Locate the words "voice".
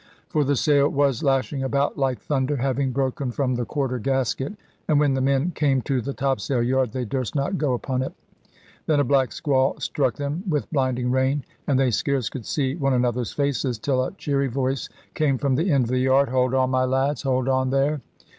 14.47-14.89